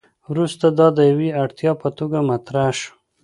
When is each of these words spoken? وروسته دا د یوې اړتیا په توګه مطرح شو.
وروسته 0.29 0.65
دا 0.79 0.87
د 0.97 0.99
یوې 1.11 1.29
اړتیا 1.43 1.71
په 1.81 1.89
توګه 1.97 2.17
مطرح 2.29 2.69
شو. 2.79 2.93